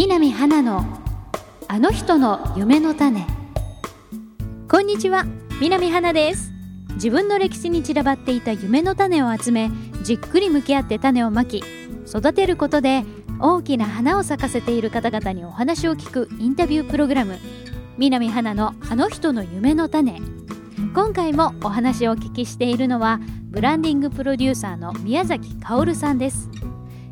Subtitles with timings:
[0.00, 0.84] 南花の
[1.66, 3.26] あの人の夢の種。
[4.70, 5.24] こんにちは
[5.60, 6.52] 南花です。
[6.94, 9.72] 自分の歴史に散らばっていた夢の種を集め
[10.04, 11.64] じっくり向き合って種をまき
[12.06, 13.02] 育てることで
[13.40, 17.36] 大きな花を咲かせている方々にお話を聞くインタビュープログラム
[17.96, 20.20] 南花のあの人の夢の種。
[20.94, 26.48] 今回もお話をお聞きしているのはブランディングプロデューサーの宮崎薫さんです。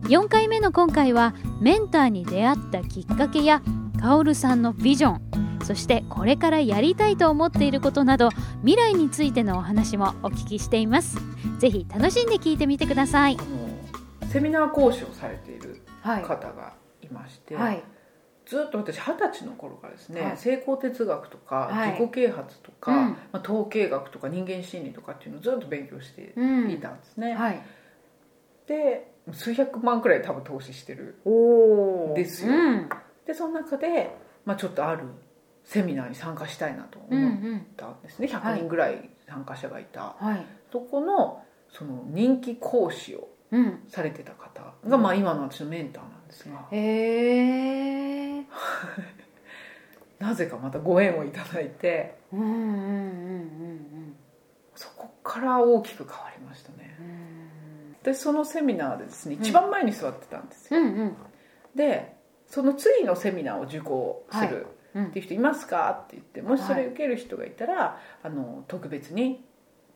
[0.03, 3.63] 4回目の今回はメンターに出会ったきっかけや
[4.00, 11.18] 薫さんのビジョンそしてこれからやりたいと思っていることなど未来についてのお話もお聞きしています。
[11.59, 13.37] ぜひ楽しんで聞いてみてください。
[14.31, 17.82] セミナー講師をされている方がいまして、はい、
[18.45, 26.32] ずっと私二十歳の頃からですね、はい、成功哲学とか、自己啓発とか、うん、まあ、統計学とか人間心理とかっていうのをずっと勉強して
[26.71, 27.37] いたんですね、うん。
[27.37, 27.63] はい、
[28.68, 31.16] で数百万くらい多分投資してる。
[32.12, 32.89] んですよ、うん、
[33.27, 35.05] でその中で、まあ、ちょっとある
[35.64, 37.11] セミナーに参加したいなと思っ
[37.77, 43.28] たんですね、うんうん、100人ぐらい参加者がいた、はい、そこのその人気講師を
[43.89, 46.67] されてた方が、まあ、今の私のメンターなんですが。
[46.70, 48.47] へえ
[50.19, 52.17] なぜかまたご縁をいただいて。
[54.75, 56.70] そこから大きく変わりました
[58.07, 61.17] ねでそのセミナーでですね一番前に座ってたんですよ、うんうん、
[61.75, 64.67] でその次のセミナーを受講する
[64.98, 69.45] っていう人いますかって言ってもしそれ受ける人がいたら、あの特別に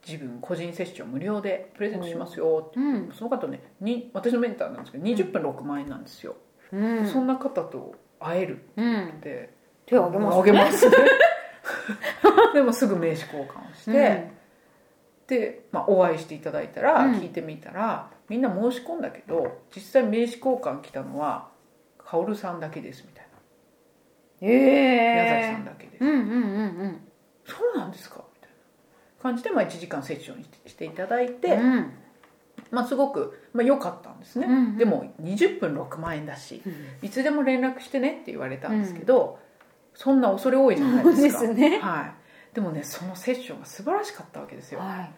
[0.06, 6.36] 自分個人セッション無料でプレゼントしますよって、うん、その方ねに私のメンターなんですけど20分6万円なんですよ、
[6.72, 8.64] うん、そんな方と会える
[9.12, 9.50] って、
[9.86, 10.36] 手を挙げます。
[10.36, 10.90] ねげます。
[10.90, 10.96] ね
[12.54, 14.30] でもすぐ名刺交換をして、
[15.30, 21.48] で、まあ、お会いしていただいたら聞いてみたら、みんな申し込んだけど実際名刺交換来たのは
[21.98, 23.30] 薫さんだけですみたいな。
[24.42, 26.38] ええー、宮崎さんだけです、うんうんうんう
[26.88, 27.00] ん、
[27.44, 28.16] そうなんですか？
[28.34, 29.22] みたいな。
[29.22, 31.92] 感じで、まあ、1時間セッションしていただいて、うん、
[32.70, 39.38] まあ、すごく良、まあ、かったんですね、うんうん、でも20分6万円だし、うん、いつでも連絡してねって言われたんですけど、
[39.94, 41.40] そんな恐れ多いじゃないですか。
[41.42, 42.14] ですね、はい、
[42.54, 45.10] でもねそのセッションが素晴らしかったわけですよ、はい、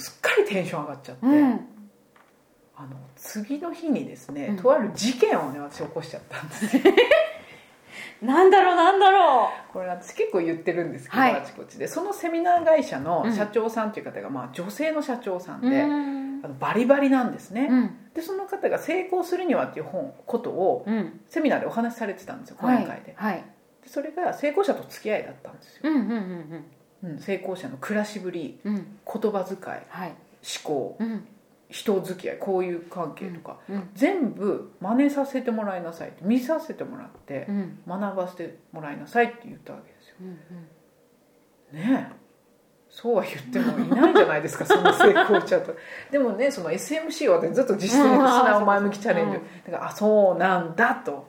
[0.00, 1.26] すっかりテンション上がっちゃって、
[2.76, 6.76] あの次の日にですね、とある事件をね私起こしちゃったんです
[8.22, 9.72] なんだろうなんだろう。
[9.72, 11.86] これ私結構言ってるんですけど、はい、あちこちで。
[11.86, 20.86] そのセミナー会社の社長さんという方が、まあ、女性の社長さんで、うん、あのバリバリなんですね、うん、でその方が「成功するには」っていう本ことを、
[21.28, 23.14] セミナーでお話しされてたんですよ講演会で。
[23.16, 23.44] はい、で
[23.86, 26.10] それが成功者と付き合いだったんですよ、うんうん
[27.02, 28.74] うんうん、成功者の暮らしぶり、言
[29.04, 30.16] 葉遣い、はい、思
[30.64, 30.98] 考、
[31.70, 37.46] 人付き合いこういう関係とか、うんうん、全部真似させてもらいなさい見させてもらって、
[37.86, 42.26] 学ばせてもらいなさいって言ったわけですよ、うんうん、ねえ。
[42.96, 45.76] そうは言ってもいないじゃないですか その成功者と。
[46.10, 49.38] でもねその SMC はずっと実践的な前向きチャレンジ。
[49.70, 51.26] だからあそうなんだと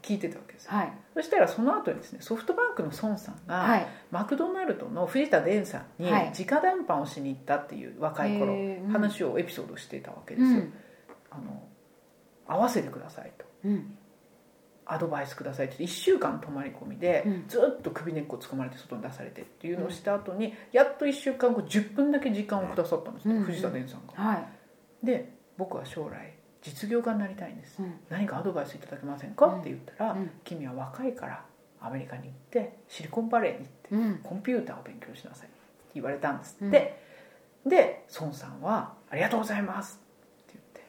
[0.00, 8.56] 聞いてたわけです、はい、そしたらその後にですねソフトバンクの孫さんが、はい、マクドナルドの藤田伝さんに直談判をしに行ったっていう若い頃、
[8.90, 10.72] 話をエピソードしてたわけですよ、うん、
[11.30, 11.62] あの
[12.46, 13.98] 合わせてくださいと、うん。
[14.84, 27.78] アドバイスくださいって1週間泊まり込みで、ずっと首根っこつかまれて外に出されてっていうのをした後に、やっと1週間後10分だけ時間をくださったんです、藤田伝さんが、はい、で僕は将来実業家になりたいんです、
[28.08, 31.44] 何かアドバイスいただけませんか、って言ったら、君は若いから
[31.80, 35.56] アメリカに行ってシリコンバレーに行って、コンピューターを勉強しなさいって
[35.94, 37.02] 言われたんですって、
[37.66, 40.00] で孫さんは「ありがとうございます」
[40.50, 40.80] って言って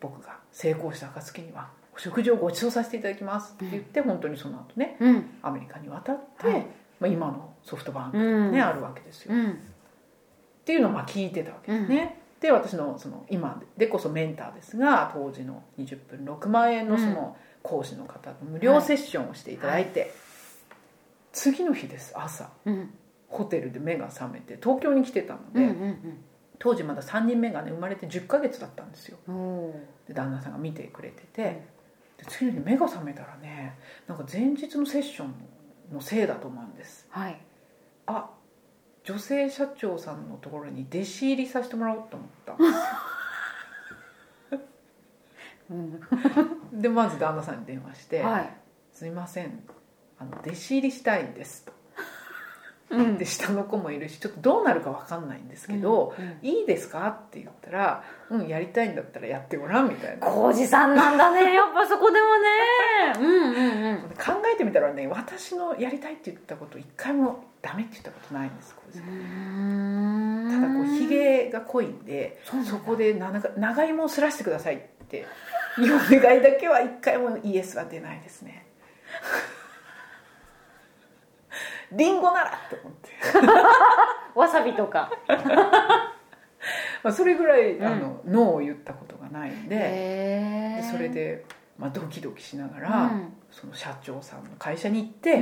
[0.00, 6.66] 僕が成功した暁には食事をご馳走させていただきますって言って、うん、本当にその後ね、うん、アメリカに渡って、はい、
[7.00, 9.54] まあ、今のソフトバンクね、うん、あるわけですよ、っ
[10.64, 20.10] ていうのをまあ聞いてたわけですね、で私のその今でこそメンターですが当時の20分6万円のその講師の方と無料セッションをしていただいて、はい、
[21.32, 22.50] 次の日です朝、
[23.28, 26.24] ホテルで目が覚めて東京に来てたので、うんうんうん。
[26.58, 29.18] 当時まだ3人目がね生まれて10ヶ月だったんですよ。
[30.06, 31.42] で旦那さんが見てくれてて
[32.18, 35.34] で次の日目が覚めたらねなんか前日のセッション
[35.92, 37.40] のせいだと思うんです、はい、
[38.06, 38.30] あ
[39.10, 42.54] 女性社長さんのところに弟子入りさせてもらおうと思った。
[46.76, 46.80] ん。
[46.80, 48.50] でまず旦那さんに電話して「はい、
[48.92, 49.64] すいません
[50.18, 51.72] あの弟子入りしたいんです」と。
[52.90, 60.26] うん、で下の子もいるしちょっとどうなるか分かんないんですけど「うんうん、いいですか?」って言ったら「うんやりたいんだったらやってごらん」みたいな。
[60.26, 61.54] 浩二さんなんだね。
[61.54, 62.48] やっぱそこでもね。
[63.18, 63.89] うんうん、うん、
[64.70, 68.96] みたらね私のやりたいって言ったこと一回もダメって言ったことないんですた
[70.60, 75.26] だこうひげが濃いんでそこで長芋をすらしてくださいっていう
[75.96, 78.66] お願いだけは一回もイエスは出ないですね。
[81.92, 83.10] リンゴならって思って。
[84.38, 85.10] わさびとか。
[87.02, 91.46] まあそれぐらい、うん、あのノーを言ったことがないんででそれで、
[91.78, 95.40] まあ、ドキドキしながら、うん、その社長さんの会社に行って、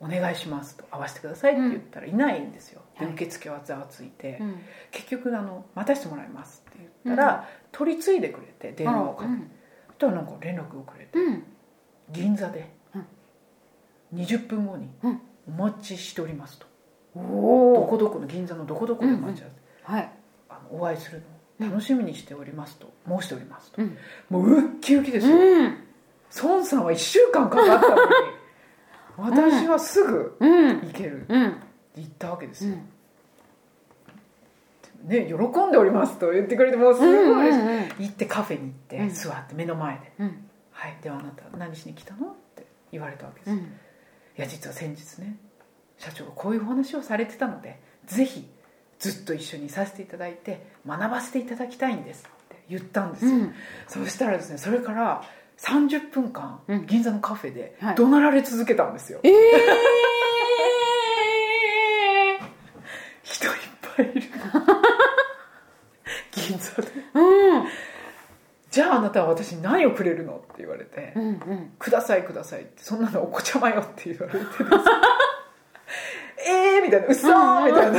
[0.00, 4.40] お願いしますと会わせてくださいって言ったらいないんですよ、で受付はざわついて、
[4.90, 9.42] 結局あの「待たせてもらいます」って言ったら、取り継いでくれて電話をかけて、
[9.88, 11.18] そしたらなんか連絡をくれて、
[12.10, 12.70] 銀座で
[14.14, 14.88] 20分後に
[15.46, 16.66] お待ちしておりますと、
[17.14, 19.50] どこどこの銀座のどこどこで待ち合わ
[19.86, 20.10] せ、はい、
[20.48, 21.22] あのお会いする
[21.58, 23.82] の楽しみにしておりますと申しておりますと、
[24.30, 25.36] もうウッキウキですよ、
[26.42, 28.00] 孫さんは1週間かかったのに
[29.16, 31.34] 私はすぐ行ける、って
[31.96, 32.76] 言ったわけですよ、
[35.04, 40.12] ね、喜んでおりますと言ってくれてもうすごい嬉しい、行ってカフェに行って座って目の前で
[40.72, 40.96] 「はい。
[41.02, 43.60] ではあなた何しに来たの?」って言われたわけです、い
[44.36, 45.36] や実は先日ね
[45.98, 48.48] 社長がこういうお話をされてたのでぜひ
[48.98, 53.54] ずっと一緒にさせていただいて学ばせていただきたいんですって言ったんですよ、うん、
[53.88, 55.24] そしたらですねそれから
[55.62, 62.40] 30分間、銀座のカフェで怒鳴られ続けたんですよ、はい、ええー、
[63.22, 63.52] 人いっ
[63.96, 64.22] ぱいいる。
[66.32, 67.64] 銀座で、うん。
[68.70, 74.50] じゃああなたは私に何をくれるの?」って言われて「うんうん、くださいください」って「そんなのお子ちゃまよ」って言われてです。
[76.48, 77.98] えーみたいな「うそー!」みたいな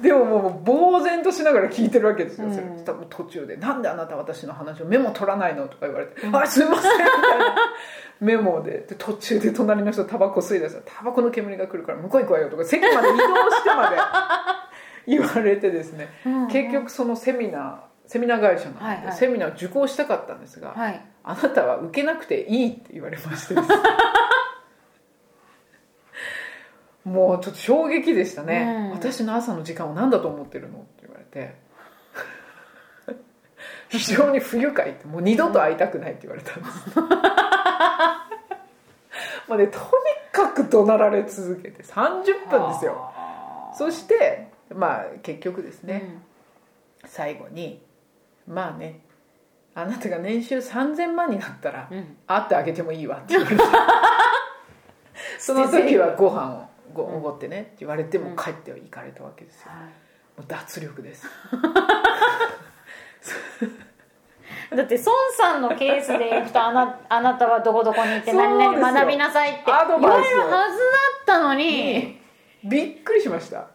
[0.00, 2.66] でももう呆然としながら聞いてるわけですよ、それ。
[2.84, 7.54] 多分途中で「なんであなた私の話をメモ取らないの?」とか言われて「うん、あすいません」みたいな。
[8.20, 13.96] メモでで途中で隣の人タバコ吸い出したら「タバコの煙が来るから向こう行くわよ」とか席まで移動してまで
[15.06, 17.76] 言われてですね、うんうん、結局そのセミナー
[18.06, 23.54] セミナー会社なので、セミナー受講したかったんですが、はい、あなたは受けなくていいって言われまして
[27.04, 31.54] もうちょっと衝撃でしたね、うん、私の朝の時間を何だと思ってるのって言われて。
[33.88, 37.00] 非常に不愉快ってもう二度と会いたくないって言われたんです。
[39.48, 39.84] もうねとに
[40.30, 43.12] かく怒鳴られ続けて30分ですよ。
[43.74, 46.20] そしてまあ結局ですね、
[47.02, 47.82] うん、最後に
[48.46, 49.00] まあね
[49.74, 53.62] あなたが年収3000万になったら、うん、会ってあげてもいいわって言われて。
[55.38, 59.70] その時はご飯をごおごってねって言われても帰って行かれたわけですよ、
[60.36, 61.26] もう脱力です。
[64.76, 70.50] だって孫さんのケースでいくとあなあなたはどこどこに行って何々学びなさいって言われるはずだっ
[71.26, 72.20] たのに、
[72.64, 73.68] びっくりしました。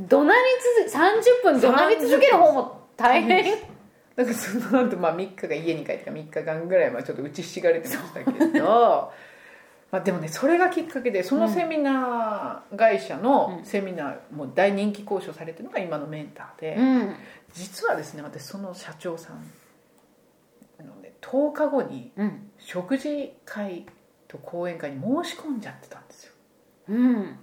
[0.00, 0.40] 怒鳴り
[0.86, 3.44] 続30分怒鳴り続ける方も大変。
[4.14, 9.12] だからその後、まあ3日が家に帰って3日間ぐらいまあちょっと打ちひしがれてましたけど
[9.92, 17.14] まあでもねそれがきっかけでそのセミナー会社のセミナーも大人気交渉されてるのが今のメンターで、うん、
[17.52, 19.36] 実はですね私その社長さん
[20.84, 22.10] のね10日後に
[22.58, 23.84] 食事会
[24.26, 26.32] と講演会に申し込んじゃってたんですよ、
[26.88, 27.38] うん、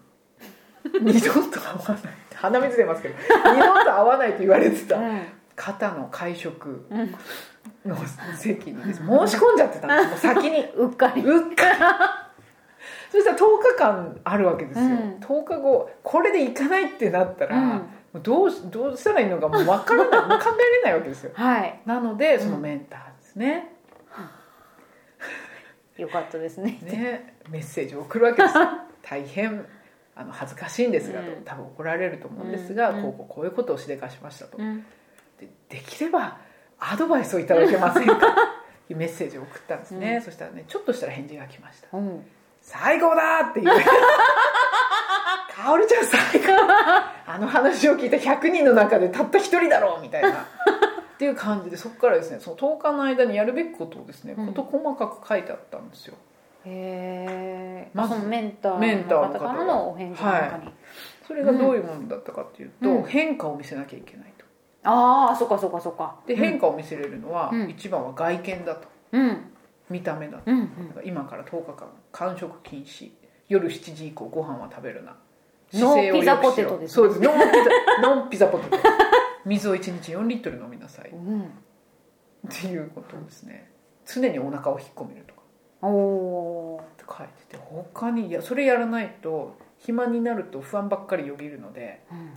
[1.02, 2.14] 二度と会わない。
[2.34, 3.16] 鼻水出ますけど
[3.54, 5.22] 二度と会わないと言われてた、うん。
[5.60, 6.86] 方の会食
[7.86, 7.98] の
[8.38, 9.02] 席に申し
[9.38, 10.22] 込んじゃってたんです。
[10.22, 10.64] 先に。
[10.76, 11.22] うっかり。
[11.22, 11.80] うっかり
[13.12, 20.22] そしたら10日間あるわけですよ、うん、10日後これで行かないってなったら、うん、どうどうしたらいいのかもう分からない。
[20.30, 23.76] もう考えれないわけですよ、はい、なのでそのメンターですね、
[25.98, 26.80] うん、よかったですね。
[26.84, 28.54] ねメッセージを送るわけです。
[29.02, 29.66] 大変
[30.16, 36.38] あの恥ずかしいんですが、と多分怒られると思うんですが、こうこうこういうことをしでかしましたと、でできれば
[36.78, 38.20] アドバイスをいただけませんか？
[38.96, 42.26] メッセージを送ったんですね、うん、そしたらねちょっとしたら返事が来ました「うん、
[42.70, 43.78] 最高だ!」って言う。
[43.78, 46.54] かおるちゃん最高。
[47.26, 50.30] あの話を聞いた100人の中でたった1人だろうみたいな。
[50.30, 50.34] っ
[51.20, 56.16] ていう感じでそこからですねその10日の間にやるべきことをですね、事細かく書いてあったんですよ。
[56.66, 60.74] へえまずメンターの方からのお返事の中に、はい、
[61.28, 64.30] それがどういうものだったかっていうと、うん、変化を見せなきゃいけない
[64.84, 66.16] ああそっかそっかそっか。
[66.26, 69.52] で変化を見せれるのは、一番は外見だと、うん、
[69.90, 70.38] 見た目だ。
[70.40, 70.68] と、うんうん、
[71.04, 73.12] 今から10日間間食禁止。
[73.48, 75.16] 夜7時以降ご飯は食べるな。
[75.74, 77.22] ノーピザポテトです、ね、そうです。
[77.22, 78.78] ノーピザ ノンピザポテト。
[79.46, 81.46] 水を1日4リットル飲みなさい、うん、っ
[82.50, 83.72] ていうことですね。
[84.06, 85.42] 常にお腹を引っ込めるとか。
[85.82, 85.88] お
[86.76, 92.32] おって書いてて他にいやそれやらないと暇になると不安ばっかりよぎるので、うんうんうん。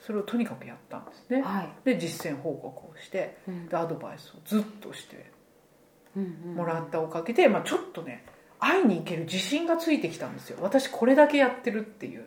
[0.00, 5.30] それをとにかくやったんですね、はい、で実践報告をして、うん、でアドバイスをずっとして
[6.16, 8.24] もらったおかげで、まあ、ちょっとね
[8.58, 10.58] 会いに行ける自信がついてきたんですよ。
[10.60, 12.20] 私これだけやってるっていう。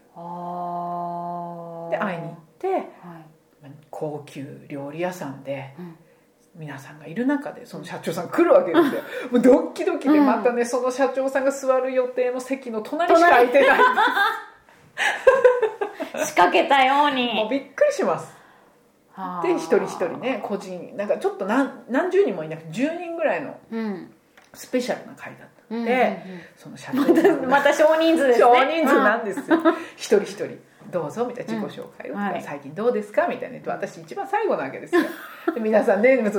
[1.92, 2.86] で会いに行って、はい、
[3.90, 5.96] 高級料理屋さんで、うん。
[6.56, 9.02] 皆さんがいる中でその社長さん来るわけですよ。
[9.32, 13.80] もうドッキドキでまたね、うん、その社長さんが座る予定の席の隣しか空いてない。
[16.24, 17.34] 仕掛けたように。
[17.34, 18.43] もうびっくりします
[19.44, 20.96] で一人一人ね個人。
[20.98, 23.58] なんかちょっと何何十人もいなくて10人ぐらいの
[24.54, 27.46] スペシャルな会だったので、うんうんうん、その社長。
[27.48, 28.46] また少人数ですね。
[28.46, 29.58] 少人数なんですよ、
[29.96, 30.60] 一人一人。
[30.92, 32.20] どうぞみたいな自己紹介を、うん。
[32.20, 33.28] はい、最近どうですか？
[33.28, 33.60] みたいな。
[33.72, 35.02] 私一番最後なわけですよ。
[35.54, 36.34] で皆さんねなん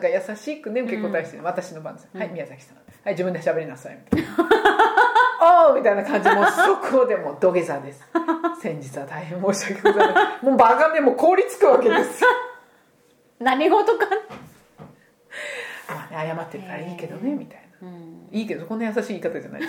[0.00, 3.98] か優しくね受け答えして、うん、私の番です、うん、はい宮崎さんはい自分で喋りなさい。
[4.12, 5.09] みたいな
[5.40, 6.28] おおみたいな感じ。
[6.30, 8.06] もそこでも土下座です。
[8.60, 10.50] 先日は大変申し訳ございません。
[10.50, 12.30] もうバカでも凍りつくわけですよ。
[13.38, 14.06] 何事か。
[15.88, 19.62] まあね謝ってるからいいけどねみたいな、うん、いいけどこんな優しい言い方じゃない。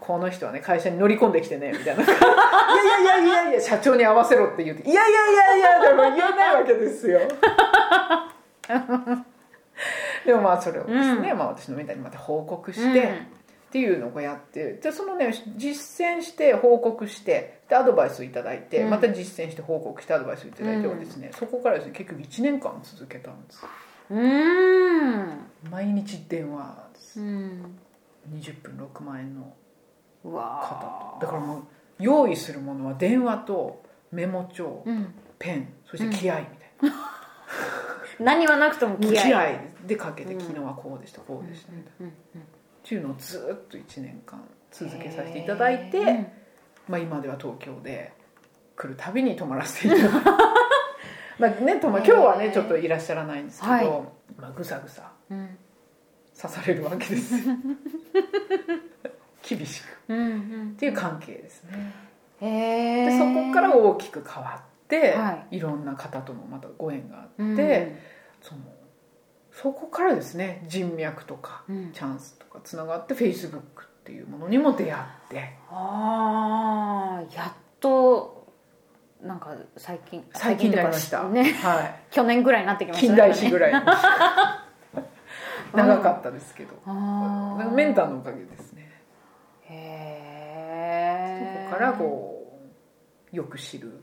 [0.00, 2.02] この人はね会社に乗り込んできてねみたいな。
[2.02, 7.20] いやいやいやいやいや社長に合わせろって言っていやいやいやいやでも言えないわけですよ。
[10.26, 13.26] でもまあそれをですね、うん、まあ、私のメンターにまた報告して、うん、
[13.74, 23.66] っていうのをやってでそのね実践して報告してでアドバイスをいただいて、うん、また実践して報告してアドバイスをいただいてはですね、そこからですね結局1年間続けたんです。
[24.10, 25.70] うん。
[25.72, 27.78] 毎日電話です、うん、
[28.32, 29.52] 20分6万円の
[30.22, 31.26] 方と。
[31.26, 31.62] だからもう
[31.98, 36.96] 用意するものは電話とメモ帳、うん、ペンそして気合みたいな、
[38.20, 39.20] うん、何はなくとも気合。
[39.20, 39.46] 気合
[39.84, 42.12] でかけて、昨日はこうでしたこうでしたみたいな、
[42.84, 46.30] っていうのをずっと1年間続けさせていただいて、
[46.86, 48.12] まあ、今では東京で
[48.76, 50.30] 来るたびに泊まらせていただいて。
[51.36, 53.88] まあね、今日はねちょっといらっしゃらないんですけど、はい、
[54.40, 55.10] まあ、ぐさぐさ
[56.40, 57.34] 刺されるわけです
[59.42, 61.92] 厳しく、うんうん、っていう関係ですね。
[62.40, 67.56] でそこから大きく変わって、はい、いろんな方ともまたご縁があって、うん、
[68.40, 68.60] その
[69.54, 75.52] そこからですね人脈とか、チャンスとかつながってフェイスブックっていうものにも出会って。
[75.70, 78.46] ああやっと
[79.22, 81.22] なんか最近最近になりました。
[81.28, 83.08] ね、はい、 去年ぐらいになってきましたね。
[83.08, 83.72] 近代史ぐらい。
[85.72, 88.90] 長かったですけど、うん、メンターのおかげですね。
[89.62, 90.18] へ
[91.30, 92.60] えそこからこ
[93.32, 94.00] うよく知る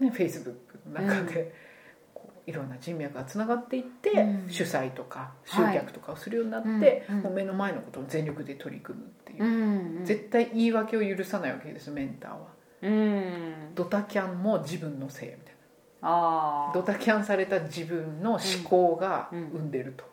[0.00, 1.52] ねフェイスブックの中で、
[2.46, 12.38] いろんな人脈がつながっていって、うん、主催とか集客とかをするようになって、はい、もう目の前のことを全力で取り組むっていう、うんうん、絶対言い訳を許さないわけですメンターは、
[12.82, 15.56] うん、ドタキャンも自分のせいみたいな。
[16.72, 20.04] ドタキャンされた自分の思考が生んでると、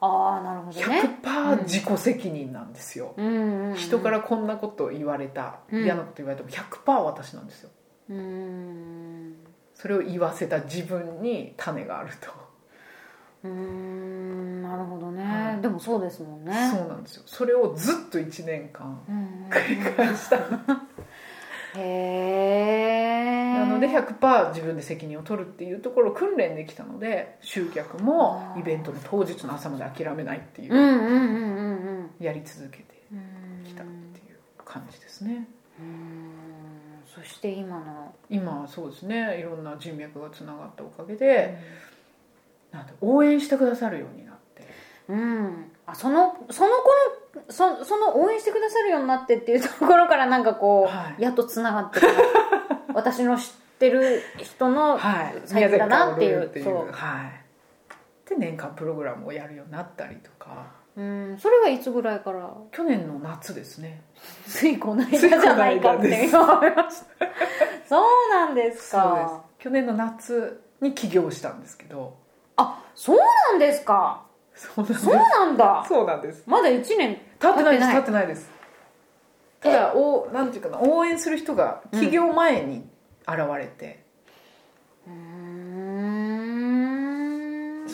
[0.00, 1.18] ああなるほどね。
[1.22, 7.70] 100%自己責任なんですよ、うん、人からこんなこと言われた、うん、嫌なこと言われても100%私なんですよ、
[8.10, 9.36] うん、
[9.82, 12.30] それを言わせた自分に種があると。
[13.42, 16.70] うんなるほどね、はい、でもそうですもんね。
[16.72, 17.24] そうなんですよ。
[17.26, 19.02] それをずっと1年間
[19.50, 20.36] 繰り返した
[21.74, 32.84] へえなので100%自分で責任を取るっていうところを訓練できたので集客もイベントの当日の朝まで諦めないっていうやり続けて
[33.64, 35.48] きたっていう感じですね
[37.14, 39.38] そして今の今はそうですね。
[39.38, 41.58] いろんな人脈がつながったおかげで、
[42.72, 44.66] うん、なん応援してくださるようになって。
[45.08, 45.70] うん。
[45.86, 52.00] あそのその子のそその応援してくださるようになってっていうところからなんかこう、はい、やっとつながって
[52.94, 56.92] 私の知ってる人のサイトだなっていう,、はい、いうそう。
[56.92, 58.28] はい。
[58.30, 62.50] で年間プログラムをやるようになったりとかうんそれはいつぐらいから？
[62.70, 64.02] 去年の夏ですね。
[64.46, 67.06] ついこの間じゃないかって言われました。
[67.88, 69.44] そうなんですか。
[69.58, 72.16] 去年の夏に起業したんですけど。
[72.56, 74.22] あそうなんですか。
[74.54, 75.84] そうなんそうなんだ。
[75.88, 76.42] そうなんです。
[76.46, 77.90] まだ1年経ってないです。
[77.90, 78.26] 経ってない。
[78.26, 78.50] です。
[79.60, 82.84] ただおなんていうかな応援する人が起業前に
[83.26, 84.02] 現れて、
[85.06, 85.12] うん、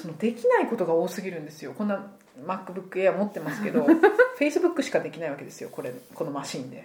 [0.08, 1.74] そのできないことが多すぎるんですよ。
[1.76, 2.06] こんな
[2.46, 5.68] MacBook Air 持ってますけどフェイスブックしかできないわけですよ。
[5.70, 6.84] これこのマシンで。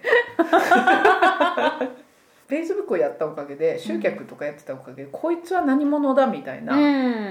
[2.46, 6.78] フェイスブックをやったおかげで集客とかやってたおかげで、こいつは何者だみたいな、う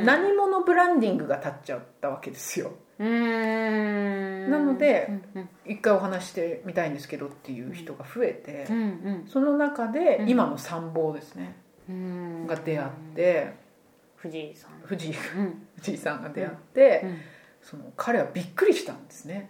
[0.02, 0.04] ん。
[0.06, 2.72] 何者ブランディングが立っちゃったわけですよ。
[2.98, 4.50] うん。
[4.50, 5.50] なのでうんうん。
[5.68, 9.26] 一回お話してみたいんですけどっていう人が増えて、うん。
[9.28, 10.30] その中でうん。
[10.30, 11.56] 今の参謀ですね、
[11.88, 12.48] うん。
[12.48, 13.54] が出会って
[14.24, 14.72] 藤井さん。
[14.86, 15.12] 藤井。
[15.12, 15.68] うん。
[15.76, 17.18] 藤井さんが出会って、うん。
[17.62, 19.50] その彼はびっくりしたんですね。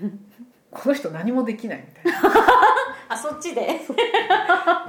[0.72, 2.30] この人何もできないみたいな。
[3.10, 3.80] あそっちで。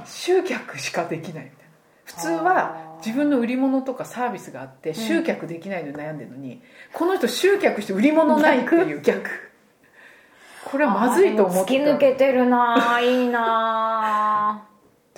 [0.04, 1.64] 集客しかできないみたいな。
[2.04, 6.60] 普通は自分の売り物とかサービスがあって集客できないのに悩んでるのに、
[6.92, 9.30] この人集客して売り物ないっていう逆。
[10.64, 14.66] これはまずいと思っ突き抜たけてるなぁいいな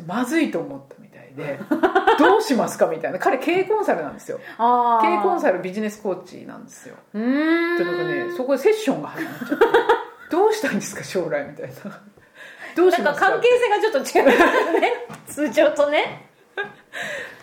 [0.06, 1.58] まずいと思ったみたいで
[2.18, 3.18] どうしますかみたいな。
[3.18, 4.38] 彼経営コンサルなんですよ。
[4.58, 6.96] 経営コンルサルビジネスコーチなんですよ。
[7.14, 7.78] うーん。
[7.78, 9.54] でなんかねそこでセッションが始まっちゃって。
[10.30, 12.00] どうしたいんですか将来みたいな。
[12.74, 14.92] どうしますかなんか関係性がちょっと違うね。
[15.28, 16.28] 通常とね。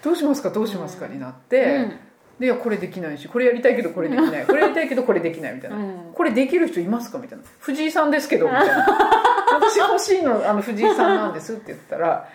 [0.03, 1.99] どうしますかどうしますかになって、うん。
[2.39, 4.45] でいやこれできないしこれやりたいけどこれできない。
[4.45, 6.11] これやりたいけどこれできないみたいな、うん。
[6.13, 7.43] これできる人いますかみたいな。
[7.59, 8.85] 藤井さんですけどみたいな。
[9.53, 12.27] 私欲しいのあの藤井さんなんですって言ったら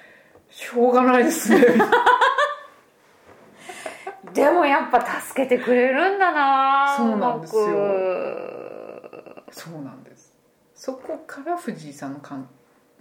[0.51, 1.59] しょうがないですね。
[1.59, 1.91] みたいな
[4.39, 7.63] でもやっぱ助けてくれるんだなぁそうなんですよ。
[9.51, 10.33] そうなんです。
[10.75, 12.49] そこから藤井さんのかん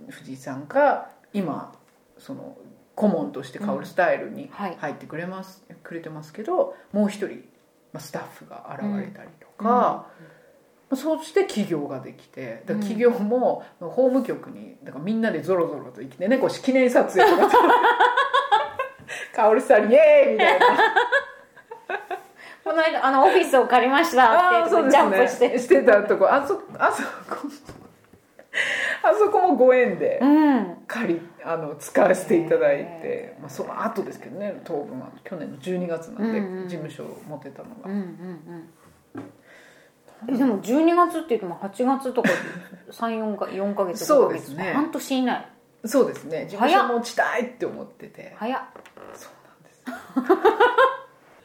[0.10, 1.74] 藤井さんが今
[2.18, 2.58] その
[2.96, 4.78] 顧問として薫スタイルにはい。
[4.80, 7.44] 入ってくれます、くれてますけどもう一人
[7.94, 10.12] まあスタッフが現れたりとか、ま
[10.90, 17.58] あそして起業ができてだ起業も法務局にだからみんなでゾロゾロと行ってねこう記念撮影とか。
[19.34, 20.68] 薫さんイエーイみたいな
[22.68, 25.58] この間あのオフィスを借りましたっていうとこジャンプして。
[25.58, 26.28] してたとこ。
[26.30, 27.48] あそあそこ
[29.04, 30.76] あそこもご縁でうん。
[30.86, 35.10] 借りあの使わせていただいて、まあ、その後ですけどね当分は。
[35.24, 38.00] 去年の12月なんで、うんうん事務所を持ってたのが、うんうん
[39.16, 40.34] うん。
[40.36, 42.30] えでも12月って言っても8月とか
[42.92, 44.74] 34か4か月5ヶ月そうですね。
[44.74, 45.48] 半年以内。
[45.86, 46.48] そうですね。
[46.50, 48.36] 事務所持ちたいって思ってて。
[48.38, 48.62] 早っ。
[49.14, 50.87] そうなんです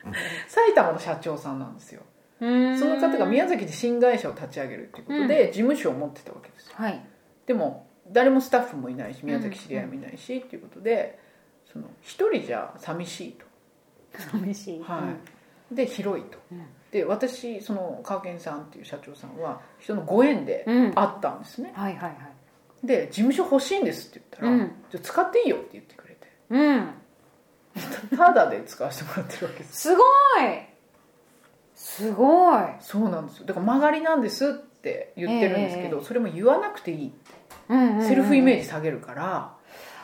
[0.49, 2.03] 埼玉の社長さんなんですよ。
[2.41, 2.47] そ
[2.87, 6.75] の方が宮崎で新会社を立ち上げるっていうことで、事務所を持ってたわけですよ。
[6.77, 7.01] はい。
[7.47, 11.19] でも誰もスタッフもいないし宮崎知り合いもいないし、っていうことで
[11.73, 13.47] その一人じゃ寂しいと。
[14.19, 14.83] 寂しい。
[14.83, 15.09] は
[15.71, 16.67] い、で広いと、うん。
[16.91, 20.93] で私その川健さんっていう社長さんは人のご縁でうん。
[20.95, 22.87] 会ったんですね、はいはいはい。
[22.87, 24.73] で事務所欲しいんですって言ったら、うん。
[24.91, 26.27] じゃあ使っていいよって言ってくれて。
[26.51, 26.95] うん
[28.17, 29.81] ただで使わせてもらってるわけです。
[29.81, 30.07] すごい！
[31.75, 32.63] すごい！
[32.81, 33.47] そうなんですよ。
[33.47, 37.13] だから曲がりなんですって言ってるんですけど、えそれも言わなくていい。
[37.69, 39.53] うんうんうんセルフイメージ下げるから、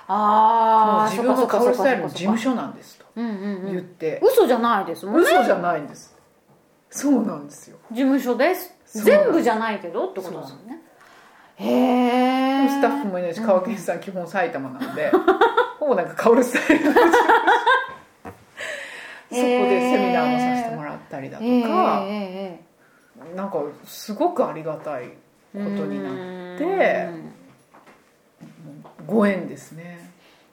[0.07, 3.72] ああ自分のカオルスタイルの事務所なんですとうんうんうん。
[3.72, 5.04] 言って、嘘じゃないです。
[5.04, 6.16] もんね嘘じゃないんです。
[6.90, 7.76] そうなんですよ。
[7.90, 8.74] 事務所です。
[8.87, 10.81] 全部じゃないけどってことだもんね。
[11.57, 15.11] へえスタッフもいないし川健さん基本埼玉なので
[15.78, 17.04] ほぼなんかカオルスタイルの そこ
[19.30, 22.60] でセミナーもさせてもらったりだとか、え
[23.36, 25.10] なんかすごくありがたい
[25.54, 26.10] えことにな
[26.56, 27.38] って。
[29.08, 30.10] ご縁ですね。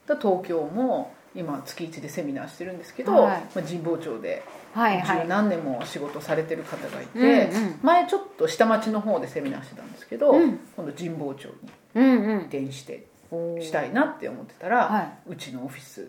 [0.08, 3.42] だ東京も今月1でセミナーしてるんですけど、はい。
[3.54, 5.22] まあ、神保町ではいはい。
[5.24, 7.80] 十何年も仕事されてる方がいて、うんうん。
[7.84, 10.60] 前ちょっと下町の方でセミナーしてたんですけど、うん。
[10.76, 11.50] 今度神保町
[11.96, 16.08] に移転してしたいなって思ってたら、はうちのオフィス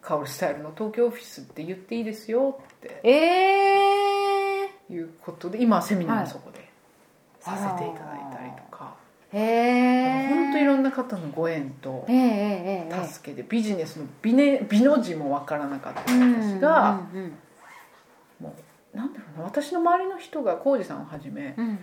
[0.00, 6.68] カオルスタイルの東京オフィスって言っていいですよってええいうことで今はセミナーそこで
[7.40, 8.94] させていただいたりとか、
[9.32, 12.06] へえ本当いろんな方のご縁と
[13.06, 17.32] 助けでビジネスの美,、ね、美の字もわからなかったうん私が、うん
[18.40, 18.56] も
[18.92, 21.78] うなんだろうな私の周りの人が浩二さんをはじめうん。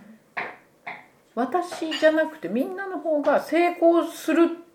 [1.35, 4.68] 私じゃなくてみんなの方が成功するってうん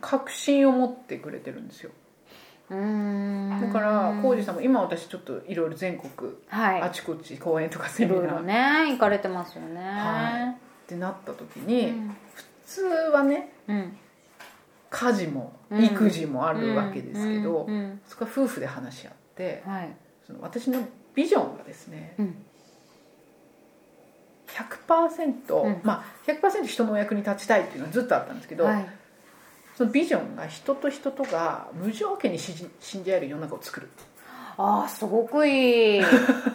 [0.00, 1.90] 確信を持ってくれてるんですよ。
[2.70, 3.60] うん。
[3.60, 6.82] だから浩二さんも今私ちょっといろいろ全国はい。
[6.82, 8.40] あちこち講演とかセミナー。
[8.40, 9.80] っね行かれてますよね。
[9.80, 10.54] は
[10.86, 12.16] てなった時うに、ん。
[12.34, 13.96] 普通はねうん。
[14.90, 15.84] 家事もうん。
[15.84, 17.74] 育児もあるわけですけど、うん。
[17.74, 18.00] うん。
[18.06, 19.88] そこは夫婦で話し合ってはい。
[20.26, 20.80] その私の
[21.14, 22.34] ビジョンがですねうん。
[24.48, 25.80] 100%、うん。
[25.84, 28.88] まあ100%人のお役に立ちたいっていうのはずっとあったんですけど、はい
[29.76, 33.90] そのビジョンが人と人とが無条件に信じ信じ合える世の中を作る。
[34.56, 36.02] ああすごくいい。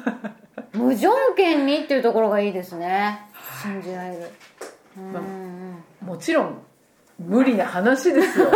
[0.74, 3.20] 無条件にっていうところがいいですね。
[3.62, 4.30] 信じられる。
[5.14, 6.62] まあ、もちろん
[7.20, 8.48] 無理な話ですよ。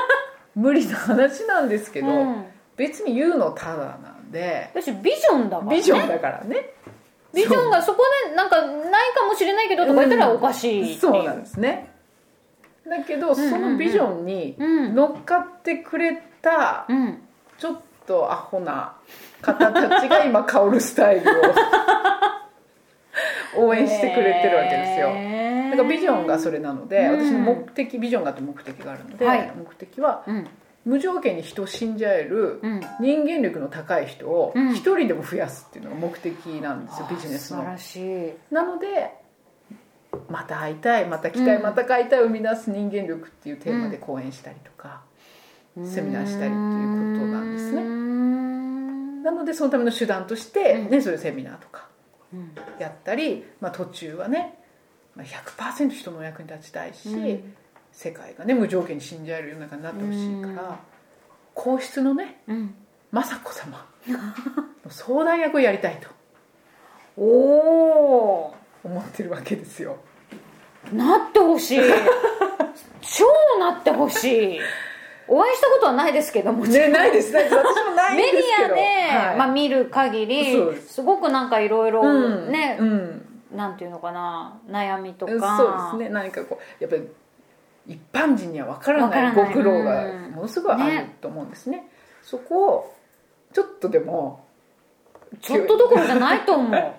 [0.56, 4.70] 無理な話なんですけど、うん、別に言うのただなんで。
[4.72, 5.76] 私ビジョンだからね。
[5.76, 6.70] ビジョンだからね。
[7.34, 10.96] ビジョンがそこでなんかないかもしれないけどとか言ったらおかしい、う。
[10.96, 11.94] ん、そうなんですね
[12.88, 16.86] だけど、そのビジョンに乗っかってくれた、
[17.58, 18.94] ちょっとアホな
[19.42, 21.30] 方たちが今カオルスタイル
[23.58, 25.08] を 応援してくれてるわけですよ。
[25.70, 30.24] だからビジョンがそれなので、私の目的ビジョンがあって目的があるので、はい、目的は、
[30.84, 32.60] 無条件に人を信じ合える
[33.00, 37.64] 人間力の高い人を一人でも増やすっていうのが目的なんですよ、ビジネスの。
[38.50, 39.25] なので
[40.28, 45.02] また会いたいまた来たい、また買いたいを生み出す人間力っていうテーマで講演したりとか、
[45.84, 47.82] セミナーしたりっていうことなんですね。
[49.24, 51.88] なのでそのための手段として、ね、そういうセミナーとか
[52.78, 54.58] やったり、まあ、途中はね
[55.16, 57.08] 100%人のお役に立ちたいし、
[57.92, 60.78] 世界がね無条件に信じ合える世の中になってほしいから、
[61.54, 62.42] 皇室のね、
[63.12, 63.86] 雅子様
[64.84, 66.08] の相談役をやりたいと。
[67.18, 68.54] おお
[68.86, 69.96] 思ってるわけですよ。
[70.92, 71.80] なってほしい。
[73.00, 73.26] 超
[73.58, 74.60] なってほしい。
[75.28, 77.34] お会いしたことはないですけどもねないです。
[77.34, 78.74] 私もないメディアで、
[79.18, 81.02] はい、まあ、見る限りす。
[81.02, 85.56] ごくなんかいろいろね、うん、なんていうのかな悩みとか。
[85.56, 86.14] そうですね。
[86.14, 87.08] 何かこうやっぱり
[87.88, 91.90] 一般人には分からないご苦労がものすごいあると思うんですね、ね、
[92.22, 92.94] そこを
[93.52, 94.44] ちょっとでも
[95.40, 96.94] ちょっとどころじゃないと思う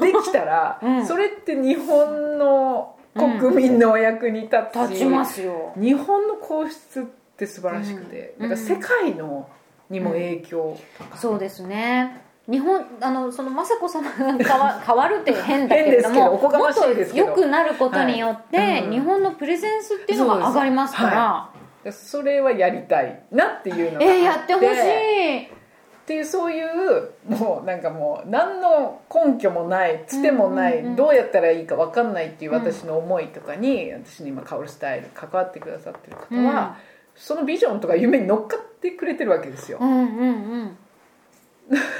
[0.00, 5.72] できたら、 うん、それって日本の国民のお役に立つし、うん、立ちますよ。
[5.76, 7.04] 日本の皇室っ
[7.36, 9.48] て素晴らしくて、うん、なんか世界の
[9.88, 12.22] にも影響とか、そうですね。
[12.50, 18.84] 日本あのその雅子様が変わ 変わるって変だけれどももっと良くなることによって、はい。
[18.84, 21.50] うん、日本のプレゼンスっていうのが上がりますから、は
[21.84, 25.61] い、それはやりたいなっていうのがえー、やってほしい
[26.02, 36.76] っていうそういうもうなんかもう何の根拠もないつてもない、どうやったらいいか分かんないっていう私の思いとかに、私に今カオルスタイル関わってくださってる方は、
[37.14, 39.78] そのビジョンとか夢に乗っかってくれてるわけですよ。
[39.80, 40.76] うんうん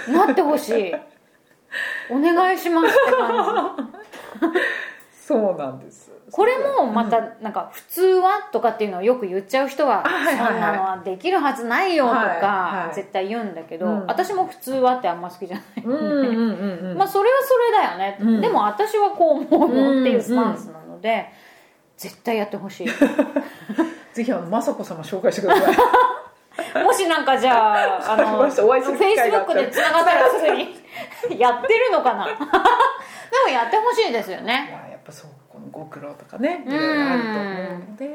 [0.09, 0.15] うん。
[0.15, 0.93] なってほしい。
[2.11, 3.77] お願いしますって感
[4.53, 4.59] じ
[5.27, 6.11] そうなんです。
[6.33, 15.87] これもまたなんか「普通は?」とかっていうのをよく言っちゃう人は「そんなのはできるはずないよ」とか絶対言うんだけど私も「普通は?」ってあんま好きじゃない。
[15.87, 18.41] のでまあそれはそれだよね。
[18.41, 21.31] でも私はこう思うよっていうスタンスなので
[21.97, 22.89] 絶対やってほしい。
[24.13, 25.77] ぜひあの雅子様紹介してください。
[26.85, 30.29] もしなんかじゃあ、あの、フェイスブックでつながったら。
[30.31, 30.83] すぐに
[31.41, 32.27] やってるのかな。
[32.27, 34.82] でもやってほしいですよね。
[35.93, 38.07] 苦労とかね、いろいろあると思うので、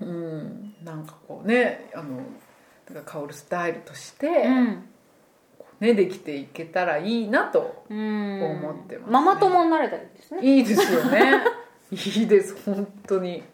[0.00, 2.18] うん、うん、なんかこうね、あの、
[2.86, 4.84] だから薫スタイルとして、うん。
[5.80, 10.40] ね、できていけたらいいなと思ってます、ね、ママ友になれたらいいですね。
[10.42, 11.44] いいですよね。
[11.92, 13.44] いいです本当に。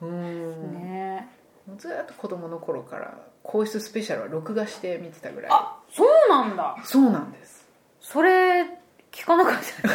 [0.00, 0.74] うん。
[0.74, 1.28] ね。
[1.76, 5.50] ずっと子供の頃から皇室スペシャルは録画して見てたぐらい。
[5.52, 6.76] あそうなんだ。
[6.84, 7.68] そうなんです。
[8.00, 8.62] それ
[9.10, 9.90] 聞かなかったですね。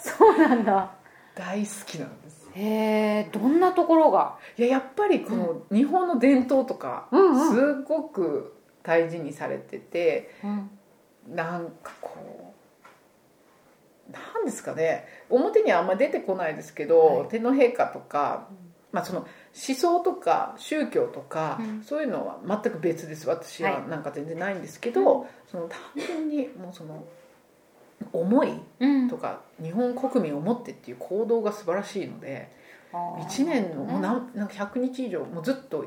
[0.18, 0.90] そうなんだ
[1.38, 2.50] 大好きなんです。
[2.54, 4.38] へえどんなところが？
[4.56, 7.08] いややっぱりこの日本の伝統とか、
[7.52, 12.54] すごく大事にされてて、うん、なんかこ
[14.10, 15.06] うなんですかね。
[15.30, 18.48] 表にはあんま出てこないですけど、はい、天皇陛下とか、
[18.90, 19.28] まあ、その思
[19.76, 23.28] 想とか宗教とか、うん、そういうのは全く別です。
[23.28, 27.04] 私はなんか全然ないんですけど、はい、その単純にもうその
[28.12, 28.52] 思い
[29.08, 32.50] とか、うん、日本国民を持ってっていう行動が素晴らしいので
[32.92, 35.84] 1年のもうなんなんか100日以上もうずっと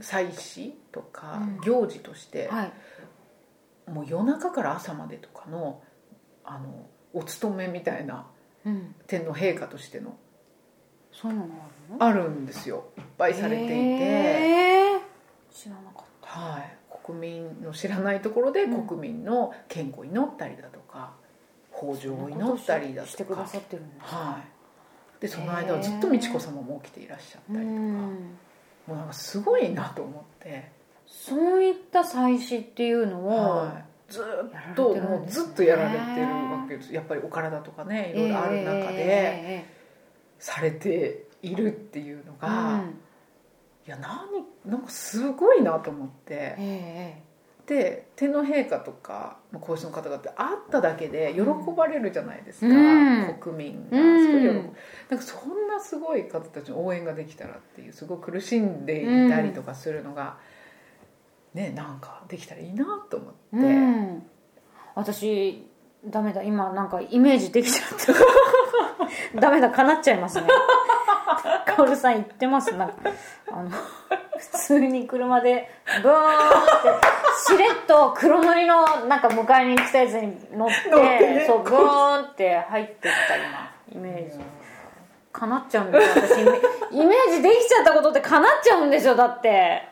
[0.00, 5.82] 祭祀とか行事として、はい、もう夜中から朝までとかの
[6.44, 8.26] あのお勤めみたいな、
[9.06, 10.16] 天皇陛下としての
[11.12, 11.48] そうなの
[12.00, 12.86] あるんですよ。
[12.98, 15.00] いっぱいされていて。
[15.52, 16.28] 知らなかった。
[16.28, 16.76] はい。
[17.04, 20.83] 国民の知らないところで国民の健康を祈ったりだとか
[21.82, 23.12] 豊穣を祈ったりだとか。
[23.12, 25.20] してくださってるんですはい。
[25.20, 27.78] でその間はずっと美智子様も起きていらっしゃったりとか。
[28.86, 30.70] もうなんかすごいなと思って。
[31.06, 36.92] そういった祭祀っていうのを、はい、ずっともうずっとやられてるわけです。
[36.92, 39.66] やっぱりお体とかねいろいろある中で
[40.38, 42.80] されているっていうのが、うん、
[43.86, 47.22] いや何なんかすごいなと思って、え
[47.66, 51.42] で天皇陛下とか皇室の方々って会っただけで喜
[51.74, 53.96] ばれるじゃないですか、うん、国民が。
[53.96, 54.52] すごい喜ぶ、
[55.08, 60.36] なんかそんなすごい方たちの応援ができたらっていうすごい苦しんでいたりとかするのが、
[61.54, 64.22] ねなんかできたらいいなと思って、うん、
[64.94, 65.66] 私
[66.04, 68.12] ダメだ今なんかイメージできちゃった。
[69.40, 70.46] ダメだかなっちゃいますね
[71.66, 72.96] カオルさん言ってますなんか。
[73.50, 75.68] あの普通に車で
[76.02, 76.20] ブーンっ
[76.82, 83.70] てしれっと黒塗りのなんか迎えに来たやつに乗ってそうブーンって入ってった今。
[83.92, 84.38] イメージ
[85.32, 86.44] かなっちゃうんですよ私イ
[87.04, 89.14] メージできちゃったことってかなっちゃうんですよ。
[89.14, 89.88] だって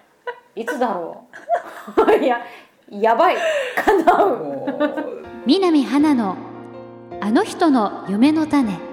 [0.54, 1.24] いつだろ
[1.96, 2.12] う。
[2.22, 2.40] いや
[2.90, 3.36] やばい。
[3.76, 5.24] かなう。
[5.46, 6.36] 南花の
[7.20, 8.91] あの人の夢の種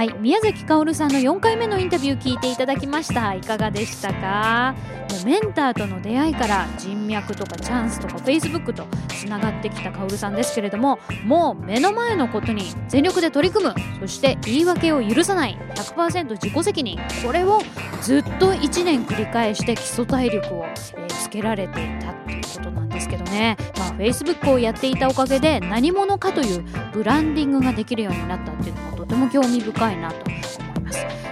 [0.00, 3.34] はい宮崎薫さんの4回目のインタビュー聞いていただきました。
[3.34, 4.74] いかがでしたか？
[5.10, 17.60] もうメンターとの出会いから人脈とかチャンスとかフェイスブックとつながってきた薫さんですけれどももう目の前のことに全力で取り組むそして言い訳を許さない100%自己責任これを
[18.00, 20.74] ずっと1年繰り返して基礎体力を、え、
[21.08, 22.79] つけられていたっていうことなんです
[23.10, 30.60] けどね、まあ、Facebook をやっていたおかげで何者かというブランディングができるようになったっていうのもとても興味深いなと思います。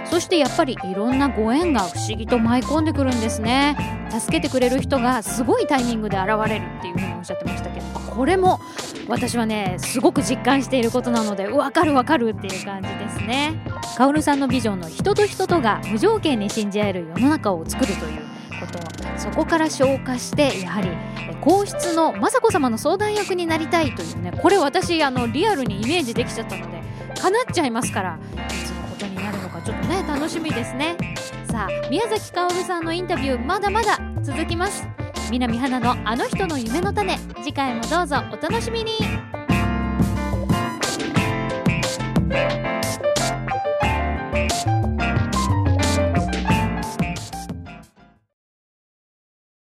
[0.09, 3.77] そしてやっぱりいろんなご縁が不思議と舞い込んでくるんですね。
[4.09, 8.59] 助けてくれる人がすごいタイミングで現れるっていうふうにおっしゃってましたけどこれも
[9.07, 13.63] 私はねすごく実感していることなので分かる分かるっていう感じですね。
[13.97, 18.21] カオルさんのビジョンの人と人とが無条件に信じ合える世の中を作るという
[18.59, 20.89] ことそこから消化してやはり
[21.41, 26.81] 皇室の雅子さまの相談役になりたいというねこれ私あのリアルにイメージできちゃったので
[27.21, 30.95] 叶っちゃいますからいつのことになるのかちょっとね楽しみですね。
[31.51, 34.87] さあ宮崎薫さんのインタビューまだまだ続きます。
[35.31, 37.17] 南花のあの人の夢の種。
[37.43, 38.93] 次回もどうぞお楽しみに。